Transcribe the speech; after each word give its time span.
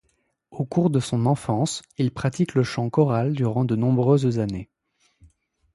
Au 0.49 0.65
cours 0.65 0.89
de 0.89 0.99
son 0.99 1.27
enfance, 1.27 1.83
il 1.99 2.09
pratique 2.11 2.55
le 2.55 2.63
chant 2.63 2.89
choral 2.89 3.33
durant 3.33 3.65
de 3.65 3.75
nombreuses 3.75 4.39
années. 4.39 4.67